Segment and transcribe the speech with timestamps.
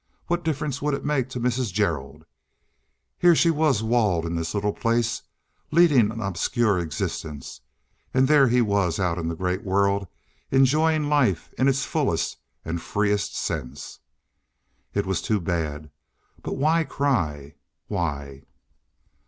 [0.25, 1.71] What difference would it make to Mrs.
[1.71, 2.25] Gerald?
[3.19, 5.21] Here she was walled in this little place,
[5.69, 7.61] leading an obscure existence,
[8.11, 10.07] and there was he out in the great world
[10.49, 13.99] enjoying life in its fullest and freest sense.
[14.95, 15.91] It was too bad.
[16.41, 17.53] But why cry?
[17.87, 18.45] Why?